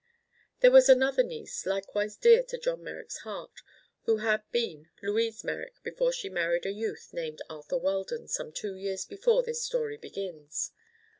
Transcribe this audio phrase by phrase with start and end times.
[0.61, 3.61] There was another niece, likewise dear to John Merrick's heart,
[4.05, 8.73] who had been Louise Merrick before she married a youth named Arthur Weldon, some two
[8.73, 10.71] years before this story begins.